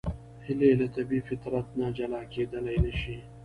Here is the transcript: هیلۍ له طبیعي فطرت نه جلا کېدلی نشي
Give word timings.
هیلۍ 0.45 0.71
له 0.79 0.87
طبیعي 0.95 1.21
فطرت 1.29 1.67
نه 1.79 1.87
جلا 1.97 2.21
کېدلی 2.33 2.77
نشي 2.85 3.17